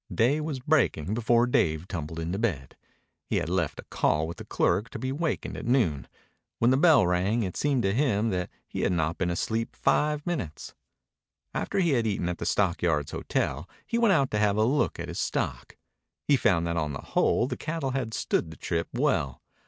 Day 0.11 0.41
was 0.41 0.57
breaking 0.59 1.13
before 1.13 1.45
Dave 1.45 1.87
tumbled 1.87 2.17
into 2.19 2.39
bed. 2.39 2.75
He 3.27 3.35
had 3.35 3.49
left 3.49 3.79
a 3.79 3.83
call 3.83 4.27
with 4.27 4.37
the 4.37 4.45
clerk 4.45 4.89
to 4.89 4.97
be 4.97 5.11
wakened 5.11 5.55
at 5.55 5.67
noon. 5.67 6.07
When 6.57 6.71
the 6.71 6.77
bell 6.77 7.05
rang, 7.05 7.43
it 7.43 7.55
seemed 7.55 7.83
to 7.83 7.93
him 7.93 8.31
that 8.31 8.49
he 8.67 8.81
had 8.81 8.93
not 8.93 9.19
been 9.19 9.29
asleep 9.29 9.75
five 9.75 10.25
minutes. 10.25 10.73
After 11.53 11.77
he 11.77 11.91
had 11.91 12.07
eaten 12.07 12.29
at 12.29 12.39
the 12.39 12.47
stockyards 12.47 13.11
hotel 13.11 13.69
he 13.85 13.99
went 13.99 14.11
out 14.13 14.31
to 14.31 14.39
have 14.39 14.57
a 14.57 14.63
look 14.63 14.97
at 14.99 15.07
his 15.07 15.19
stock. 15.19 15.77
He 16.27 16.35
found 16.35 16.65
that 16.65 16.77
on 16.77 16.93
the 16.93 17.01
whole 17.13 17.45
the 17.45 17.55
cattle 17.55 17.91
had 17.91 18.15
stood 18.15 18.49
the 18.49 18.57
trip 18.57 18.87
well. 18.95 19.39